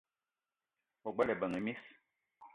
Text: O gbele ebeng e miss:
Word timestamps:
O 1.07 1.09
gbele 1.13 1.31
ebeng 1.35 1.55
e 1.59 1.61
miss: 1.65 1.83